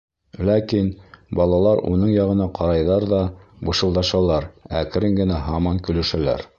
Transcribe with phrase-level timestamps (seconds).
[0.47, 0.87] Ләкин
[1.39, 3.21] балалар уның яғына ҡарайҙар ҙа
[3.69, 4.51] бышылдашалар,
[4.83, 6.49] әкрен генә һаман көлөшәләр.